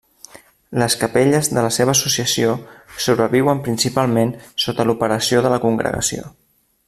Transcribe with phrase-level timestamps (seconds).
[0.83, 2.55] Les capelles de la seva associació,
[3.07, 4.35] sobreviuen principalment
[4.67, 6.33] sota l'operació de la Congregació.